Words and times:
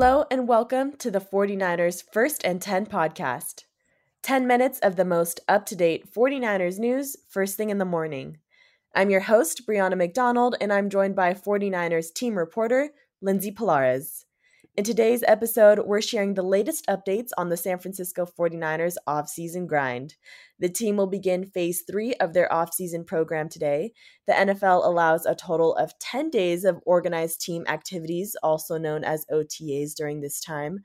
Hello 0.00 0.24
and 0.30 0.46
welcome 0.46 0.92
to 0.98 1.10
the 1.10 1.18
49ers 1.18 2.04
First 2.12 2.44
and 2.44 2.62
10 2.62 2.86
podcast. 2.86 3.64
10 4.22 4.46
minutes 4.46 4.78
of 4.78 4.94
the 4.94 5.04
most 5.04 5.40
up 5.48 5.66
to 5.66 5.74
date 5.74 6.14
49ers 6.14 6.78
news 6.78 7.16
first 7.28 7.56
thing 7.56 7.70
in 7.70 7.78
the 7.78 7.84
morning. 7.84 8.38
I'm 8.94 9.10
your 9.10 9.22
host, 9.22 9.66
Brianna 9.66 9.96
McDonald, 9.96 10.54
and 10.60 10.72
I'm 10.72 10.88
joined 10.88 11.16
by 11.16 11.34
49ers 11.34 12.14
team 12.14 12.38
reporter, 12.38 12.90
Lindsay 13.20 13.50
Pallares. 13.50 14.24
In 14.78 14.84
today's 14.84 15.24
episode, 15.26 15.80
we're 15.80 16.00
sharing 16.00 16.34
the 16.34 16.42
latest 16.44 16.86
updates 16.86 17.30
on 17.36 17.48
the 17.48 17.56
San 17.56 17.80
Francisco 17.80 18.24
49ers 18.24 18.94
offseason 19.08 19.66
grind. 19.66 20.14
The 20.60 20.68
team 20.68 20.98
will 20.98 21.08
begin 21.08 21.46
phase 21.46 21.82
three 21.82 22.14
of 22.20 22.32
their 22.32 22.48
offseason 22.48 23.04
program 23.04 23.48
today. 23.48 23.90
The 24.28 24.34
NFL 24.34 24.86
allows 24.86 25.26
a 25.26 25.34
total 25.34 25.74
of 25.74 25.98
10 25.98 26.30
days 26.30 26.64
of 26.64 26.78
organized 26.86 27.40
team 27.40 27.64
activities, 27.66 28.36
also 28.40 28.78
known 28.78 29.02
as 29.02 29.26
OTAs, 29.32 29.96
during 29.96 30.20
this 30.20 30.40
time. 30.40 30.84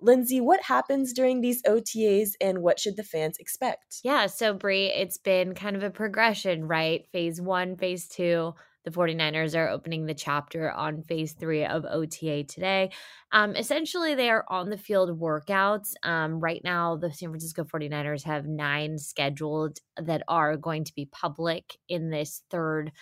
Lindsay, 0.00 0.40
what 0.40 0.62
happens 0.62 1.12
during 1.12 1.42
these 1.42 1.62
OTAs 1.64 2.30
and 2.40 2.62
what 2.62 2.80
should 2.80 2.96
the 2.96 3.04
fans 3.04 3.36
expect? 3.36 4.00
Yeah, 4.02 4.28
so 4.28 4.54
Brie, 4.54 4.86
it's 4.86 5.18
been 5.18 5.54
kind 5.54 5.76
of 5.76 5.82
a 5.82 5.90
progression, 5.90 6.66
right? 6.66 7.06
Phase 7.12 7.38
one, 7.42 7.76
phase 7.76 8.08
two 8.08 8.54
the 8.86 8.92
49ers 8.92 9.58
are 9.58 9.68
opening 9.68 10.06
the 10.06 10.14
chapter 10.14 10.70
on 10.70 11.02
phase 11.02 11.32
three 11.32 11.64
of 11.64 11.84
OTA 11.84 12.44
today. 12.44 12.92
Um, 13.32 13.56
essentially, 13.56 14.14
they 14.14 14.30
are 14.30 14.44
on 14.48 14.70
the 14.70 14.78
field 14.78 15.20
workouts. 15.20 15.94
Um, 16.04 16.38
right 16.38 16.60
now, 16.62 16.96
the 16.96 17.12
San 17.12 17.30
Francisco 17.30 17.64
49ers 17.64 18.22
have 18.22 18.46
nine 18.46 18.96
scheduled 18.96 19.80
that 20.00 20.22
are 20.28 20.56
going 20.56 20.84
to 20.84 20.94
be 20.94 21.06
public 21.06 21.76
in 21.88 22.10
this 22.10 22.42
third 22.48 22.92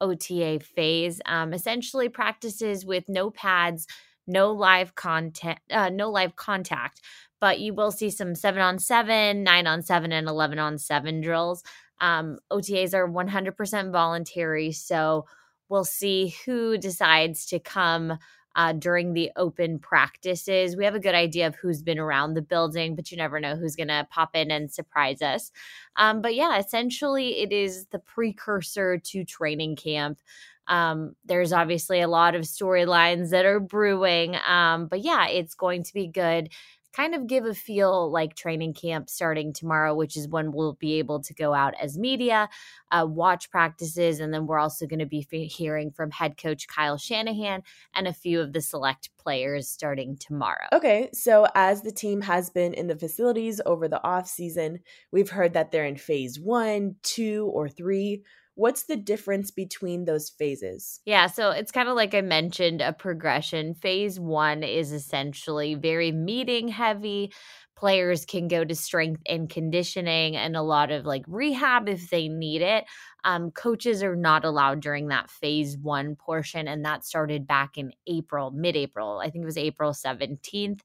OTA 0.00 0.60
phase. 0.60 1.20
Um, 1.26 1.52
essentially, 1.52 2.08
practices 2.08 2.86
with 2.86 3.04
no 3.10 3.30
pads, 3.30 3.86
no 4.26 4.50
live 4.50 4.94
content, 4.94 5.58
uh, 5.70 5.90
no 5.90 6.10
live 6.10 6.36
contact, 6.36 7.02
but 7.38 7.60
you 7.60 7.74
will 7.74 7.90
see 7.90 8.08
some 8.08 8.34
seven 8.34 8.62
on 8.62 8.78
seven, 8.78 9.42
nine 9.42 9.66
on 9.66 9.82
seven, 9.82 10.10
and 10.10 10.26
11 10.26 10.58
on 10.58 10.78
seven 10.78 11.20
drills. 11.20 11.62
Um, 12.00 12.38
OTAs 12.50 12.94
are 12.94 13.08
100% 13.08 13.92
voluntary. 13.92 14.72
So 14.72 15.26
we'll 15.68 15.84
see 15.84 16.34
who 16.44 16.78
decides 16.78 17.46
to 17.46 17.58
come 17.58 18.18
uh, 18.56 18.72
during 18.72 19.12
the 19.14 19.30
open 19.36 19.78
practices. 19.78 20.76
We 20.76 20.84
have 20.84 20.94
a 20.94 21.00
good 21.00 21.14
idea 21.14 21.46
of 21.46 21.56
who's 21.56 21.82
been 21.82 21.98
around 21.98 22.34
the 22.34 22.42
building, 22.42 22.94
but 22.94 23.10
you 23.10 23.16
never 23.16 23.40
know 23.40 23.56
who's 23.56 23.76
going 23.76 23.88
to 23.88 24.06
pop 24.10 24.30
in 24.36 24.50
and 24.50 24.72
surprise 24.72 25.22
us. 25.22 25.50
Um, 25.96 26.20
but 26.20 26.34
yeah, 26.34 26.58
essentially, 26.58 27.40
it 27.40 27.52
is 27.52 27.86
the 27.86 27.98
precursor 27.98 28.98
to 28.98 29.24
training 29.24 29.76
camp. 29.76 30.20
Um, 30.66 31.14
there's 31.24 31.52
obviously 31.52 32.00
a 32.00 32.08
lot 32.08 32.34
of 32.34 32.42
storylines 32.42 33.30
that 33.30 33.44
are 33.44 33.60
brewing, 33.60 34.36
um, 34.46 34.86
but 34.86 35.00
yeah, 35.02 35.28
it's 35.28 35.54
going 35.54 35.82
to 35.82 35.92
be 35.92 36.06
good 36.06 36.48
kind 36.94 37.14
of 37.14 37.26
give 37.26 37.44
a 37.44 37.54
feel 37.54 38.10
like 38.10 38.34
training 38.34 38.74
camp 38.74 39.10
starting 39.10 39.52
tomorrow, 39.52 39.94
which 39.94 40.16
is 40.16 40.28
when 40.28 40.52
we'll 40.52 40.74
be 40.74 40.94
able 40.94 41.20
to 41.20 41.34
go 41.34 41.54
out 41.54 41.74
as 41.80 41.98
media, 41.98 42.48
uh, 42.90 43.06
watch 43.08 43.50
practices, 43.50 44.20
and 44.20 44.32
then 44.32 44.46
we're 44.46 44.58
also 44.58 44.86
going 44.86 44.98
to 44.98 45.06
be 45.06 45.26
f- 45.32 45.50
hearing 45.50 45.90
from 45.90 46.10
head 46.10 46.36
coach 46.36 46.66
Kyle 46.68 46.96
Shanahan 46.96 47.62
and 47.94 48.06
a 48.06 48.12
few 48.12 48.40
of 48.40 48.52
the 48.52 48.60
select 48.60 49.10
players 49.18 49.68
starting 49.68 50.16
tomorrow. 50.16 50.66
Okay, 50.72 51.10
so 51.12 51.46
as 51.54 51.82
the 51.82 51.92
team 51.92 52.20
has 52.20 52.50
been 52.50 52.74
in 52.74 52.86
the 52.86 52.96
facilities 52.96 53.60
over 53.66 53.88
the 53.88 54.02
off 54.04 54.28
season, 54.28 54.80
we've 55.10 55.30
heard 55.30 55.54
that 55.54 55.72
they're 55.72 55.86
in 55.86 55.96
phase 55.96 56.38
one, 56.38 56.96
two, 57.02 57.50
or 57.52 57.68
three 57.68 58.22
What's 58.54 58.84
the 58.84 58.96
difference 58.96 59.50
between 59.50 60.04
those 60.04 60.30
phases? 60.30 61.00
Yeah, 61.04 61.26
so 61.26 61.50
it's 61.50 61.70
kind 61.72 61.88
of 61.88 61.96
like 61.96 62.14
I 62.14 62.22
mentioned 62.22 62.80
a 62.80 62.92
progression. 62.92 63.74
Phase 63.74 64.18
one 64.18 64.62
is 64.62 64.90
essentially 64.90 65.74
very 65.74 66.12
meeting 66.12 66.68
heavy. 66.68 67.30
Players 67.76 68.24
can 68.24 68.48
go 68.48 68.64
to 68.64 68.74
strength 68.74 69.20
and 69.26 69.50
conditioning 69.50 70.34
and 70.34 70.56
a 70.56 70.62
lot 70.62 70.90
of 70.90 71.04
like 71.04 71.24
rehab 71.28 71.90
if 71.90 72.08
they 72.08 72.28
need 72.28 72.62
it. 72.62 72.86
Um, 73.24 73.50
coaches 73.50 74.02
are 74.02 74.16
not 74.16 74.46
allowed 74.46 74.80
during 74.80 75.08
that 75.08 75.28
phase 75.28 75.76
one 75.76 76.16
portion, 76.16 76.66
and 76.66 76.84
that 76.86 77.04
started 77.04 77.46
back 77.46 77.76
in 77.76 77.92
April, 78.06 78.50
mid 78.50 78.74
April. 78.76 79.18
I 79.18 79.28
think 79.28 79.42
it 79.42 79.46
was 79.46 79.58
April 79.58 79.92
17th 79.92 80.80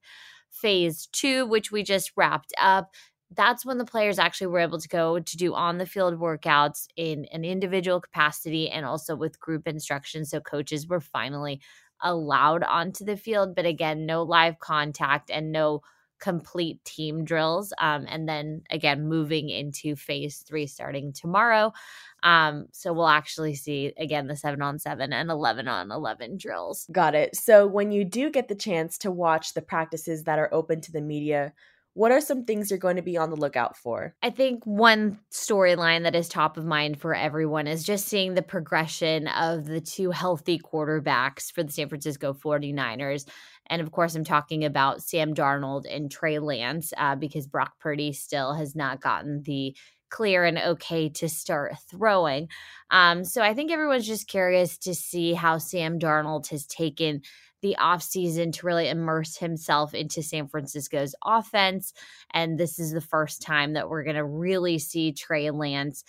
phase 0.50 1.08
two, 1.14 1.46
which 1.46 1.72
we 1.72 1.84
just 1.84 2.12
wrapped 2.18 2.52
up 2.60 2.94
that's 3.36 3.66
when 3.66 3.78
the 3.78 3.86
players 3.86 4.18
actually 4.18 4.48
were 4.48 4.60
able 4.60 4.80
to 4.80 4.88
go 4.88 5.20
to 5.20 5.38
do 5.38 5.54
on 5.54 5.78
the 5.78 5.86
field 5.86 6.20
workouts 6.20 6.88
in 6.96 7.26
an 7.32 7.46
individual 7.46 8.02
capacity 8.02 8.70
and 8.70 8.86
also 8.86 9.16
with 9.16 9.40
group 9.40 9.68
instruction. 9.68 10.26
So 10.26 10.40
coaches 10.40 10.88
were 10.88 11.02
finally 11.02 11.62
allowed 12.02 12.64
onto 12.64 13.06
the 13.06 13.18
field, 13.18 13.56
but 13.56 13.66
again, 13.66 14.06
no 14.06 14.24
live 14.24 14.60
contact 14.60 15.30
and 15.30 15.52
no 15.52 15.82
complete 16.20 16.84
team 16.84 17.24
drills. 17.24 17.72
Um, 17.80 18.06
and 18.08 18.28
then 18.28 18.64
again, 18.70 19.08
moving 19.08 19.50
into 19.50 19.96
phase 19.96 20.40
three 20.40 20.68
starting 20.68 21.14
tomorrow. 21.14 21.72
Um, 22.24 22.66
so 22.74 22.92
we'll 22.92 23.08
actually 23.08 23.56
see 23.56 23.94
again 23.98 24.28
the 24.28 24.36
seven 24.36 24.62
on 24.62 24.80
seven 24.80 25.14
and 25.14 25.30
11 25.30 25.68
on 25.68 25.92
11 25.92 26.38
drills. 26.38 26.88
Got 26.92 27.16
it. 27.16 27.36
So 27.36 27.66
when 27.66 27.92
you 27.92 28.04
do 28.04 28.30
get 28.30 28.50
the 28.50 28.56
chance 28.56 28.98
to 29.00 29.12
watch 29.12 29.54
the 29.54 29.62
practices 29.62 30.26
that 30.26 30.40
are 30.40 30.54
open 30.54 30.82
to 30.82 30.92
the 30.92 31.02
media, 31.02 31.54
what 32.00 32.14
are 32.14 32.22
some 32.22 32.46
things 32.46 32.70
you're 32.70 32.80
going 32.80 32.96
to 32.96 33.02
be 33.02 33.18
on 33.18 33.30
the 33.30 33.36
lookout 33.36 33.76
for? 33.76 34.16
I 34.24 34.30
think 34.30 34.64
one 34.64 35.20
storyline 35.34 36.04
that 36.04 36.16
is 36.16 36.30
top 36.30 36.56
of 36.56 36.64
mind 36.64 36.98
for 36.98 37.14
everyone 37.14 37.68
is 37.68 37.84
just 37.84 38.08
seeing 38.08 38.36
the 38.36 38.42
progression 38.42 39.28
of 39.28 39.66
the 39.66 39.82
two 39.82 40.12
healthy 40.12 40.58
quarterbacks 40.58 41.52
for 41.52 41.62
the 41.62 41.74
San 41.74 41.90
Francisco 41.90 42.32
49ers. 42.32 43.28
And 43.68 43.82
of 43.82 43.92
course, 43.92 44.16
I'm 44.16 44.24
talking 44.24 44.64
about 44.64 45.04
Sam 45.04 45.34
Darnold 45.34 45.94
and 45.94 46.10
Trey 46.10 46.40
Lance 46.40 46.94
uh, 46.96 47.18
because 47.18 47.48
Brock 47.48 47.74
Purdy 47.82 48.14
still 48.14 48.54
has 48.54 48.78
not 48.78 49.02
gotten 49.02 49.44
the 49.44 49.76
clear 50.10 50.46
and 50.46 50.58
okay 50.58 51.10
to 51.10 51.28
start 51.28 51.74
throwing. 51.90 52.48
Um, 52.92 53.26
so 53.26 53.42
I 53.42 53.54
think 53.54 53.72
everyone's 53.72 54.08
just 54.08 54.30
curious 54.30 54.78
to 54.80 54.96
see 54.96 55.34
how 55.34 55.58
Sam 55.58 56.00
Darnold 56.00 56.48
has 56.48 56.66
taken 56.66 57.24
the 57.62 57.76
offseason 57.80 58.54
to 58.54 58.66
really 58.66 58.90
immerse 58.90 59.38
himself 59.38 59.94
into 59.94 60.24
San 60.24 60.48
Francisco's 60.48 61.16
offense. 61.26 61.94
And 62.32 62.58
this 62.58 62.80
is 62.80 62.92
the 62.92 63.02
first 63.02 63.42
time 63.42 63.74
that 63.74 63.90
we're 63.90 64.04
going 64.04 64.16
to 64.16 64.26
really 64.26 64.80
see 64.80 65.12
Trey 65.12 65.50
Lance 65.52 66.04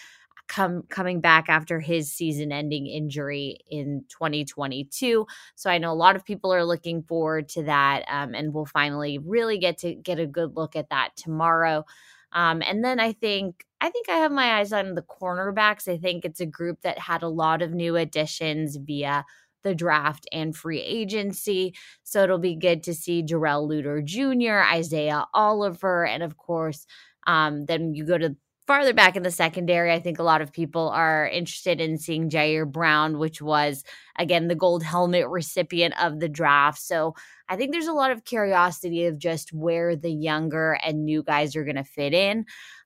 come 0.51 0.83
coming 0.89 1.21
back 1.21 1.49
after 1.49 1.79
his 1.79 2.13
season-ending 2.13 2.87
injury 2.87 3.59
in 3.71 4.05
2022. 4.09 5.25
So 5.55 5.71
I 5.71 5.79
know 5.79 5.93
a 5.93 5.95
lot 5.95 6.17
of 6.17 6.25
people 6.25 6.53
are 6.53 6.65
looking 6.65 7.03
forward 7.05 7.49
to 7.51 7.63
that, 7.65 8.05
um, 8.09 8.35
and 8.35 8.53
we'll 8.53 8.67
finally 8.67 9.19
really 9.19 9.59
get 9.59 9.79
to 9.79 9.95
get 9.95 10.19
a 10.19 10.27
good 10.27 10.57
look 10.57 10.75
at 10.75 10.91
that 10.91 11.11
tomorrow. 11.17 11.85
Um, 12.33 12.63
and 12.63 12.85
then 12.85 12.99
I 13.01 13.13
think 13.13 13.65
I 13.81 13.91
think 13.91 14.09
I 14.09 14.17
have 14.17 14.33
my 14.33 14.59
eyes 14.59 14.73
on 14.73 14.95
the 14.95 15.03
cornerbacks. 15.03 15.89
I 15.89 15.97
think 15.97 16.25
it's 16.25 16.41
a 16.41 16.47
group 16.47 16.81
that 16.83 16.99
had 16.99 17.23
a 17.23 17.29
lot 17.29 17.63
of 17.63 17.73
new 17.73 17.97
additions 17.97 18.77
via 18.77 19.25
the 19.63 19.75
draft 19.75 20.27
and 20.33 20.57
free 20.57 20.81
agency. 20.81 21.75
So 22.03 22.23
it'll 22.23 22.39
be 22.39 22.57
good 22.57 22.83
to 22.85 22.95
see 22.95 23.23
Darrell 23.23 23.69
Luter 23.69 24.05
Jr., 24.05 24.75
Isaiah 24.75 25.27
Oliver, 25.35 26.07
and 26.07 26.23
of 26.23 26.37
course, 26.37 26.87
um, 27.27 27.67
then 27.67 27.95
you 27.95 28.05
go 28.05 28.19
to 28.19 28.37
farther 28.71 28.95
back 28.95 29.17
in 29.17 29.25
the 29.25 29.33
secondary, 29.33 29.93
I 29.93 29.99
think 29.99 30.21
a 30.21 30.23
lot 30.23 30.41
of 30.41 30.53
people 30.53 30.91
are 30.91 31.27
interested 31.27 31.81
in 31.81 31.99
seeing 31.99 32.31
Ji'Ayir 32.31 32.71
Brown, 32.71 33.19
which 33.19 33.43
was, 33.43 33.83
again, 34.17 34.47
the 34.47 34.55
gold 34.55 34.85
helmet 34.85 35.27
recipient 35.27 36.01
of 36.01 36.21
the 36.21 36.29
draft. 36.29 36.81
So 36.81 37.17
I 37.49 37.57
think 37.57 37.73
there's 37.73 37.89
a 37.89 37.93
lot 37.93 38.13
of 38.13 38.25
curiosity 38.25 39.07
of 39.07 39.19
just 39.19 39.53
where 39.53 39.97
the 39.97 40.13
younger 40.13 40.79
and 40.85 41.05
new 41.05 41.25
guys 41.25 41.57
are 41.57 41.65
going 41.65 41.75
to 41.75 41.83
fit 41.85 42.15
in. 42.15 42.45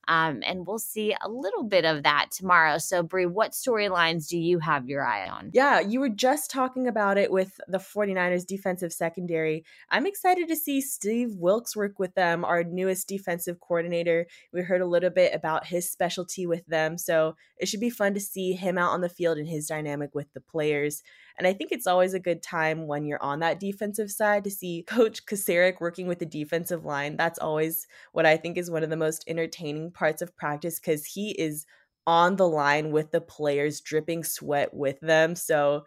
Um, 0.08 0.42
and 0.44 0.66
we'll 0.66 0.78
see 0.78 1.14
a 1.20 1.28
little 1.28 1.64
bit 1.64 1.84
of 1.84 2.02
that 2.02 2.30
tomorrow. 2.30 2.78
So, 2.78 3.02
Brie, 3.02 3.26
what 3.26 3.52
storylines 3.52 4.28
do 4.28 4.38
you 4.38 4.58
have 4.58 4.88
your 4.88 5.04
eye 5.04 5.28
on? 5.28 5.50
Yeah, 5.52 5.80
you 5.80 6.00
were 6.00 6.08
just 6.08 6.50
talking 6.50 6.86
about 6.86 7.18
it 7.18 7.30
with 7.30 7.60
the 7.68 7.78
49ers 7.78 8.46
defensive 8.46 8.92
secondary. 8.92 9.64
I'm 9.90 10.06
excited 10.06 10.48
to 10.48 10.56
see 10.56 10.80
Steve 10.80 11.36
Wilks 11.36 11.76
work 11.76 11.98
with 11.98 12.14
them, 12.14 12.44
our 12.44 12.64
newest 12.64 13.08
defensive 13.08 13.60
coordinator. 13.60 14.26
We 14.52 14.62
heard 14.62 14.80
a 14.80 14.86
little 14.86 15.10
bit 15.10 15.34
about 15.34 15.66
his 15.66 15.90
specialty 15.90 16.46
with 16.46 16.66
them. 16.66 16.98
So, 16.98 17.36
it 17.58 17.66
should 17.66 17.80
be 17.80 17.90
fun 17.90 18.14
to 18.14 18.20
see 18.20 18.52
him 18.52 18.78
out 18.78 18.92
on 18.92 19.00
the 19.00 19.08
field 19.08 19.38
and 19.38 19.48
his 19.48 19.66
dynamic 19.66 20.14
with 20.14 20.32
the 20.34 20.40
players. 20.40 21.02
And 21.36 21.46
I 21.46 21.52
think 21.52 21.72
it's 21.72 21.86
always 21.86 22.14
a 22.14 22.20
good 22.20 22.42
time 22.42 22.86
when 22.86 23.04
you're 23.04 23.22
on 23.22 23.40
that 23.40 23.58
defensive 23.58 24.10
side 24.10 24.44
to 24.44 24.50
see 24.50 24.82
Coach 24.86 25.26
Kocurek 25.26 25.80
working 25.80 26.06
with 26.06 26.18
the 26.18 26.26
defensive 26.26 26.84
line. 26.84 27.16
That's 27.16 27.38
always 27.38 27.86
what 28.12 28.26
I 28.26 28.36
think 28.36 28.56
is 28.56 28.70
one 28.70 28.82
of 28.82 28.90
the 28.90 28.96
most 28.96 29.24
entertaining 29.26 29.90
parts 29.94 30.22
of 30.22 30.36
practice 30.36 30.78
because 30.78 31.06
he 31.06 31.30
is 31.30 31.66
on 32.06 32.36
the 32.36 32.48
line 32.48 32.90
with 32.90 33.10
the 33.10 33.20
players, 33.20 33.80
dripping 33.80 34.24
sweat 34.24 34.74
with 34.74 35.00
them. 35.00 35.34
So 35.34 35.84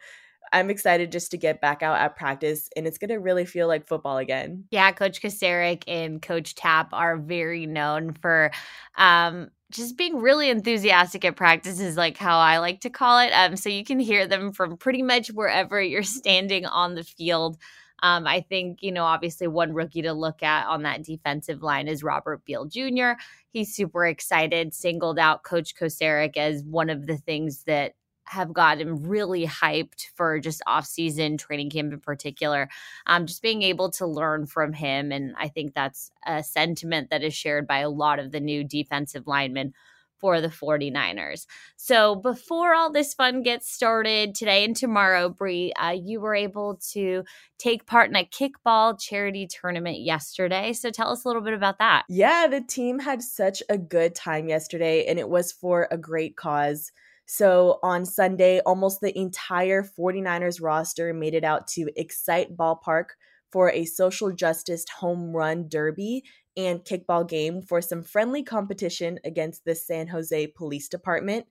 I'm 0.53 0.69
excited 0.69 1.11
just 1.11 1.31
to 1.31 1.37
get 1.37 1.61
back 1.61 1.83
out 1.83 1.99
at 1.99 2.15
practice 2.15 2.69
and 2.75 2.87
it's 2.87 2.97
going 2.97 3.09
to 3.09 3.17
really 3.17 3.45
feel 3.45 3.67
like 3.67 3.87
football 3.87 4.17
again. 4.17 4.65
Yeah, 4.71 4.91
Coach 4.91 5.21
Kocurek 5.21 5.83
and 5.87 6.21
Coach 6.21 6.55
Tapp 6.55 6.93
are 6.93 7.17
very 7.17 7.65
known 7.65 8.13
for 8.13 8.51
um, 8.97 9.49
just 9.71 9.97
being 9.97 10.17
really 10.19 10.49
enthusiastic 10.49 11.25
at 11.25 11.35
practice 11.35 11.79
is 11.79 11.97
like 11.97 12.17
how 12.17 12.39
I 12.39 12.59
like 12.59 12.81
to 12.81 12.89
call 12.89 13.19
it. 13.19 13.31
Um, 13.31 13.57
so 13.57 13.69
you 13.69 13.83
can 13.83 13.99
hear 13.99 14.25
them 14.27 14.53
from 14.53 14.77
pretty 14.77 15.03
much 15.03 15.27
wherever 15.29 15.81
you're 15.81 16.03
standing 16.03 16.65
on 16.65 16.95
the 16.95 17.03
field. 17.03 17.57
Um, 18.03 18.27
I 18.27 18.41
think, 18.41 18.83
you 18.83 18.91
know, 18.91 19.03
obviously 19.03 19.47
one 19.47 19.73
rookie 19.73 20.01
to 20.03 20.13
look 20.13 20.43
at 20.43 20.67
on 20.67 20.83
that 20.83 21.03
defensive 21.03 21.63
line 21.63 21.87
is 21.87 22.03
Robert 22.03 22.45
Beal 22.45 22.65
Jr. 22.65 23.13
He's 23.49 23.73
super 23.73 24.05
excited, 24.05 24.73
singled 24.73 25.19
out 25.19 25.43
Coach 25.43 25.75
Kocurek 25.75 26.37
as 26.37 26.63
one 26.63 26.89
of 26.89 27.07
the 27.07 27.17
things 27.17 27.63
that 27.63 27.93
have 28.27 28.53
gotten 28.53 29.03
really 29.03 29.45
hyped 29.45 30.07
for 30.15 30.39
just 30.39 30.61
off-season 30.67 31.37
training 31.37 31.69
camp 31.69 31.93
in 31.93 31.99
particular 31.99 32.67
um, 33.05 33.25
just 33.25 33.41
being 33.41 33.61
able 33.61 33.89
to 33.89 34.05
learn 34.05 34.45
from 34.45 34.73
him 34.73 35.11
and 35.13 35.33
i 35.39 35.47
think 35.47 35.73
that's 35.73 36.11
a 36.25 36.43
sentiment 36.43 37.09
that 37.09 37.23
is 37.23 37.33
shared 37.33 37.65
by 37.65 37.79
a 37.79 37.89
lot 37.89 38.19
of 38.19 38.31
the 38.31 38.39
new 38.41 38.63
defensive 38.65 39.27
linemen 39.27 39.73
for 40.19 40.41
the 40.41 40.47
49ers. 40.47 41.45
So 41.75 42.15
before 42.15 42.73
all 42.73 42.91
this 42.91 43.13
fun 43.13 43.43
gets 43.43 43.71
started 43.71 44.35
today 44.35 44.63
and 44.63 44.75
tomorrow, 44.75 45.29
Brie, 45.29 45.73
uh, 45.73 45.95
you 45.97 46.19
were 46.19 46.35
able 46.35 46.79
to 46.91 47.23
take 47.57 47.85
part 47.85 48.09
in 48.09 48.15
a 48.15 48.25
kickball 48.25 48.99
charity 48.99 49.47
tournament 49.47 49.99
yesterday. 49.99 50.73
So 50.73 50.89
tell 50.89 51.11
us 51.11 51.25
a 51.25 51.27
little 51.27 51.41
bit 51.41 51.53
about 51.53 51.79
that. 51.79 52.03
Yeah, 52.09 52.47
the 52.47 52.61
team 52.61 52.99
had 52.99 53.21
such 53.21 53.61
a 53.69 53.77
good 53.77 54.15
time 54.15 54.49
yesterday, 54.49 55.05
and 55.05 55.19
it 55.19 55.29
was 55.29 55.51
for 55.51 55.87
a 55.91 55.97
great 55.97 56.35
cause. 56.35 56.91
So 57.25 57.79
on 57.83 58.05
Sunday, 58.05 58.61
almost 58.65 59.01
the 59.01 59.17
entire 59.17 59.83
49ers 59.83 60.61
roster 60.61 61.13
made 61.13 61.33
it 61.33 61.43
out 61.43 61.67
to 61.69 61.89
Excite 61.97 62.55
Ballpark 62.55 63.09
for 63.51 63.69
a 63.71 63.85
social 63.85 64.31
justice 64.31 64.85
home 64.99 65.31
run 65.35 65.67
derby 65.67 66.23
and 66.57 66.83
kickball 66.83 67.27
game 67.27 67.61
for 67.61 67.79
some 67.81 68.03
friendly 68.03 68.43
competition 68.43 69.19
against 69.23 69.63
the 69.63 69.75
San 69.75 70.07
Jose 70.07 70.47
Police 70.47 70.89
Department. 70.89 71.45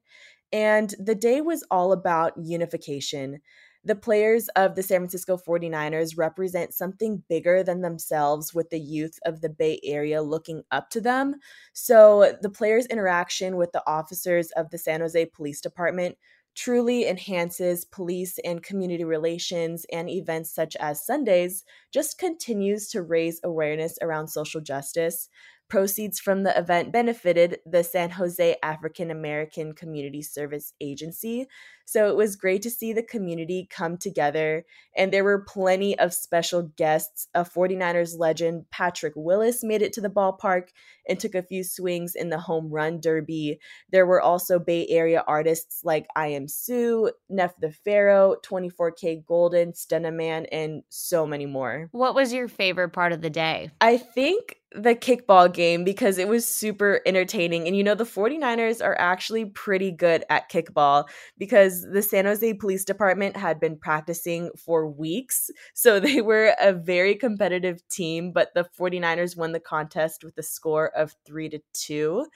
And 0.53 0.95
the 0.99 1.15
day 1.15 1.41
was 1.41 1.65
all 1.71 1.93
about 1.93 2.33
unification. 2.37 3.41
The 3.85 3.95
players 3.95 4.49
of 4.57 4.75
the 4.75 4.83
San 4.83 4.99
Francisco 4.99 5.37
49ers 5.37 6.19
represent 6.19 6.75
something 6.75 7.23
bigger 7.29 7.63
than 7.63 7.83
themselves 7.83 8.53
with 8.53 8.69
the 8.71 8.81
youth 8.81 9.17
of 9.25 9.41
the 9.41 9.49
Bay 9.49 9.79
Area 9.85 10.23
looking 10.23 10.65
up 10.73 10.91
to 10.91 11.01
them. 11.01 11.37
So, 11.73 12.37
the 12.43 12.51
players' 12.51 12.87
interaction 12.87 13.57
with 13.57 13.71
the 13.71 13.89
officers 13.89 14.51
of 14.57 14.71
the 14.71 14.79
San 14.79 15.03
Jose 15.03 15.27
Police 15.27 15.61
Department 15.61 16.19
truly 16.57 17.07
enhances 17.07 17.85
police 17.85 18.39
and 18.45 18.63
community 18.63 19.05
relations, 19.05 19.87
and 19.93 20.09
events 20.09 20.53
such 20.53 20.75
as 20.77 21.05
Sundays 21.05 21.65
just 21.93 22.19
continues 22.19 22.89
to 22.89 23.03
raise 23.03 23.41
awareness 23.45 23.99
around 24.03 24.29
social 24.29 24.61
justice. 24.61 25.29
Proceeds 25.69 26.19
from 26.21 26.45
the 26.45 26.57
event 26.57 26.93
benefited 26.93 27.59
the 27.67 27.83
San 27.83 28.11
Jose 28.11 28.57
African 28.63 29.11
American 29.11 29.75
Community 29.75 30.23
Service 30.23 30.73
Agency. 30.81 31.47
So 31.87 32.11
it 32.11 32.17
was 32.17 32.37
great 32.37 32.63
to 32.63 32.71
see 32.71 32.93
the 32.93 33.03
community 33.03 33.69
come 33.71 33.97
together, 33.97 34.65
and 34.97 35.13
there 35.13 35.25
were 35.25 35.45
plenty 35.47 35.99
of 35.99 36.13
special 36.13 36.63
guests. 36.77 37.29
A 37.35 37.45
49ers 37.45 38.19
legend, 38.19 38.67
Patrick 38.71 39.13
Willis, 39.17 39.63
made 39.63 39.83
it 39.83 39.93
to 39.95 40.01
the 40.01 40.11
ballpark 40.11 40.69
and 41.09 41.19
took 41.19 41.37
a 41.37 41.43
few 41.43 41.63
swings 41.63 42.17
in 42.17 42.29
the 42.29 42.41
home 42.41 42.71
run 42.71 43.01
derby. 43.01 43.61
There 43.93 44.05
were 44.05 44.21
also 44.21 44.59
Bay 44.59 44.87
Area 44.89 45.23
artists 45.29 45.81
like 45.85 46.09
I 46.17 46.29
Am 46.29 46.49
Sue, 46.49 47.13
Nef 47.29 47.55
the 47.61 47.71
Pharaoh, 47.71 48.37
24kGoldn, 48.45 49.79
Stunna 49.79 50.13
Man, 50.13 50.47
and 50.47 50.83
so 50.89 51.25
many 51.25 51.47
more. 51.47 51.89
What 51.93 52.17
was 52.17 52.33
your 52.33 52.49
favorite 52.49 52.91
part 52.91 53.13
of 53.13 53.23
the 53.23 53.31
day? 53.31 53.71
I 53.81 53.97
think 53.97 54.61
the 54.73 54.95
kickball 54.95 55.53
game 55.53 55.85
because 55.85 56.19
it 56.19 56.29
was 56.29 56.47
super 56.47 57.01
entertaining. 57.07 57.67
And 57.67 57.77
you 57.77 57.83
know, 57.83 57.95
the 57.95 58.05
49ers 58.05 58.85
are 58.85 58.97
actually 58.99 59.47
pretty 59.47 59.91
good 59.91 60.25
at 60.29 60.51
kickball 60.51 61.05
because 61.39 61.76
the 61.83 62.03
San 62.03 62.25
Jose 62.25 62.55
Police 62.55 62.85
Department 62.85 63.37
had 63.37 63.61
been 63.61 63.77
practicing 63.77 64.51
for 64.57 64.89
weeks. 64.89 65.51
So 65.75 66.01
they 66.01 66.21
were 66.23 66.55
a 66.61 66.73
very 66.73 67.15
competitive 67.15 67.87
team, 67.89 68.33
but 68.33 68.55
the 68.55 68.69
49ers 68.79 69.37
won 69.37 69.53
the 69.53 69.61
contest 69.61 70.25
with 70.25 70.37
a 70.39 70.43
score 70.43 70.89
of 70.97 71.15
three 71.27 71.49
to 71.49 71.61
two. 71.73 72.27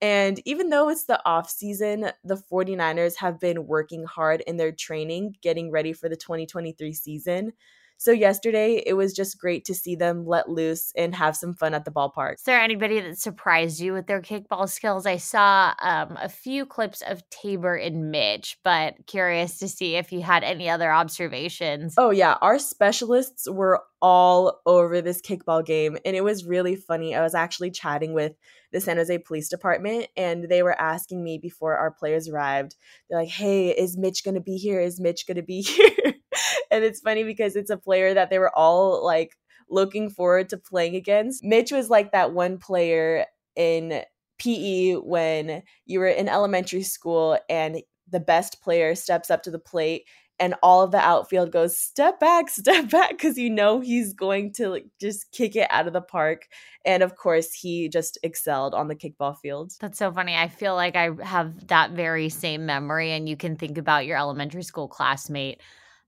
And 0.00 0.40
even 0.44 0.68
though 0.68 0.88
it's 0.90 1.04
the 1.04 1.20
off 1.24 1.48
season, 1.48 2.10
the 2.22 2.36
49ers 2.36 3.16
have 3.16 3.40
been 3.40 3.66
working 3.66 4.04
hard 4.04 4.42
in 4.42 4.58
their 4.58 4.72
training, 4.72 5.36
getting 5.42 5.70
ready 5.70 5.92
for 5.92 6.08
the 6.08 6.16
2023 6.16 6.92
season. 6.92 7.52
So 7.98 8.10
yesterday, 8.12 8.82
it 8.84 8.94
was 8.94 9.12
just 9.14 9.38
great 9.38 9.64
to 9.66 9.74
see 9.74 9.96
them 9.96 10.26
let 10.26 10.48
loose 10.48 10.92
and 10.96 11.14
have 11.14 11.36
some 11.36 11.54
fun 11.54 11.74
at 11.74 11.84
the 11.84 11.90
ballpark. 11.90 12.34
Is 12.34 12.42
there 12.42 12.60
anybody 12.60 13.00
that 13.00 13.18
surprised 13.18 13.80
you 13.80 13.92
with 13.92 14.06
their 14.06 14.20
kickball 14.20 14.68
skills? 14.68 15.06
I 15.06 15.16
saw 15.16 15.74
um, 15.80 16.18
a 16.20 16.28
few 16.28 16.66
clips 16.66 17.02
of 17.02 17.22
Taybor 17.30 17.84
and 17.84 18.10
Mitch, 18.10 18.58
but 18.62 18.94
curious 19.06 19.58
to 19.58 19.68
see 19.68 19.96
if 19.96 20.12
you 20.12 20.22
had 20.22 20.44
any 20.44 20.68
other 20.68 20.90
observations. 20.92 21.94
Oh, 21.96 22.10
yeah. 22.10 22.36
Our 22.42 22.58
specialists 22.58 23.48
were 23.50 23.82
all 24.02 24.60
over 24.66 25.00
this 25.00 25.22
kickball 25.22 25.64
game, 25.64 25.96
and 26.04 26.14
it 26.14 26.22
was 26.22 26.44
really 26.44 26.76
funny. 26.76 27.14
I 27.14 27.22
was 27.22 27.34
actually 27.34 27.70
chatting 27.70 28.12
with 28.12 28.32
the 28.72 28.80
San 28.80 28.98
Jose 28.98 29.18
Police 29.18 29.48
Department, 29.48 30.08
and 30.16 30.48
they 30.48 30.62
were 30.62 30.78
asking 30.78 31.24
me 31.24 31.38
before 31.38 31.76
our 31.76 31.90
players 31.90 32.28
arrived, 32.28 32.74
they're 33.08 33.20
like, 33.20 33.28
hey, 33.28 33.70
is 33.70 33.96
Mitch 33.96 34.22
going 34.22 34.34
to 34.34 34.40
be 34.40 34.56
here? 34.56 34.80
Is 34.80 35.00
Mitch 35.00 35.26
going 35.26 35.36
to 35.36 35.42
be 35.42 35.62
here? 35.62 36.14
and 36.70 36.84
it's 36.84 37.00
funny 37.00 37.24
because 37.24 37.56
it's 37.56 37.70
a 37.70 37.76
player 37.76 38.14
that 38.14 38.30
they 38.30 38.38
were 38.38 38.56
all 38.56 39.04
like 39.04 39.36
looking 39.68 40.10
forward 40.10 40.48
to 40.50 40.56
playing 40.56 40.94
against. 40.94 41.44
Mitch 41.44 41.72
was 41.72 41.90
like 41.90 42.12
that 42.12 42.32
one 42.32 42.58
player 42.58 43.26
in 43.56 44.02
PE 44.38 44.94
when 44.94 45.62
you 45.86 45.98
were 45.98 46.08
in 46.08 46.28
elementary 46.28 46.82
school 46.82 47.38
and 47.48 47.82
the 48.08 48.20
best 48.20 48.62
player 48.62 48.94
steps 48.94 49.30
up 49.30 49.42
to 49.42 49.50
the 49.50 49.58
plate 49.58 50.04
and 50.38 50.54
all 50.62 50.82
of 50.82 50.90
the 50.90 50.98
outfield 50.98 51.50
goes 51.50 51.78
step 51.78 52.20
back 52.20 52.50
step 52.50 52.90
back 52.90 53.10
because 53.10 53.38
you 53.38 53.48
know 53.50 53.80
he's 53.80 54.12
going 54.12 54.52
to 54.52 54.68
like 54.68 54.86
just 55.00 55.32
kick 55.32 55.56
it 55.56 55.66
out 55.70 55.86
of 55.86 55.92
the 55.92 56.00
park. 56.00 56.46
And 56.84 57.02
of 57.02 57.16
course 57.16 57.52
he 57.52 57.88
just 57.88 58.18
excelled 58.22 58.74
on 58.74 58.88
the 58.88 58.94
kickball 58.94 59.36
field. 59.36 59.72
That's 59.80 59.98
so 59.98 60.12
funny. 60.12 60.36
I 60.36 60.48
feel 60.48 60.74
like 60.74 60.96
i 60.96 61.10
have 61.22 61.68
that 61.68 61.92
very 61.92 62.28
same 62.28 62.66
memory 62.66 63.12
and 63.12 63.28
you 63.28 63.36
can 63.36 63.56
think 63.56 63.78
about 63.78 64.06
your 64.06 64.18
elementary 64.18 64.62
school 64.62 64.88
classmate 64.88 65.60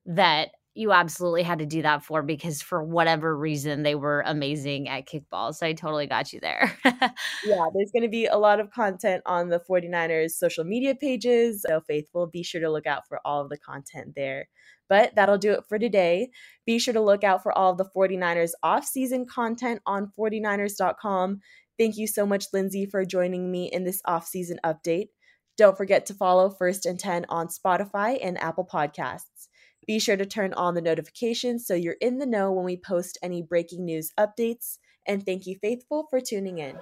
that 0.07 0.51
you 0.79 0.93
absolutely 0.93 1.43
had 1.43 1.59
to 1.59 1.67
do 1.67 1.83
that 1.83 2.05
for 2.05 2.23
because 2.23 2.63
for 2.63 2.85
whatever 2.85 3.37
reason 3.37 3.83
they 3.83 3.97
were 3.97 4.23
amazing 4.27 4.89
at 4.89 5.09
kickball. 5.09 5.53
So 5.53 5.67
I 5.67 5.73
totally 5.73 6.07
got 6.07 6.33
you 6.33 6.39
there. 6.39 6.73
yeah, 6.85 7.67
there's 7.75 7.91
going 7.93 8.05
to 8.05 8.09
be 8.09 8.27
a 8.27 8.39
lot 8.39 8.61
of 8.61 8.71
content 8.71 9.23
on 9.27 9.49
the 9.49 9.61
49ers 9.69 10.31
social 10.31 10.63
media 10.63 10.95
pages. 10.95 11.65
So 11.69 11.81
faithful, 11.81 12.29
be 12.29 12.45
sure 12.45 12.61
to 12.61 12.71
look 12.71 12.87
out 12.87 13.09
for 13.09 13.21
all 13.25 13.43
of 13.43 13.49
the 13.49 13.59
content 13.59 14.13
there. 14.15 14.47
But 14.89 15.17
that'll 15.17 15.37
do 15.37 15.51
it 15.51 15.65
for 15.69 15.81
today. 15.81 16.31
Be 16.65 16.79
sure 16.79 16.95
to 16.95 17.01
look 17.01 17.25
out 17.25 17.43
for 17.43 17.57
all 17.59 17.73
of 17.73 17.79
the 17.79 17.91
49ers 17.97 18.53
off-season 18.63 19.27
content 19.27 19.83
on 19.85 20.13
49ers.com. 20.17 21.41
Thank 21.77 21.97
you 21.97 22.07
so 22.07 22.25
much, 22.25 22.47
Lindsay, 22.53 22.87
for 22.87 23.05
joining 23.05 23.51
me 23.51 23.67
in 23.67 23.83
this 23.83 24.01
off-season 24.05 24.61
update. 24.65 25.09
Don't 25.57 25.77
forget 25.77 26.07
to 26.07 26.15
follow 26.15 26.51
First 26.51 26.87
and 26.87 27.01
10 27.01 27.27
on 27.29 27.49
Spotify 27.49 28.19
and 28.23 28.41
Apple 28.41 28.65
Podcasts. 28.73 29.49
Be 29.89 29.99
sure 29.99 30.19
to 30.19 30.27
turn 30.27 30.53
on 30.53 30.75
the 30.75 30.83
notifications 30.83 31.67
so 31.67 31.75
you're 31.75 31.97
in 32.03 32.19
the 32.19 32.27
know 32.27 32.53
when 32.53 32.67
we 32.67 32.77
post 32.77 33.17
any 33.23 33.41
breaking 33.43 33.87
news 33.87 34.13
updates. 34.21 34.79
And 35.07 35.25
thank 35.25 35.47
you, 35.47 35.57
Faithful, 35.57 36.07
for 36.11 36.21
tuning 36.21 36.59
in. 36.59 36.79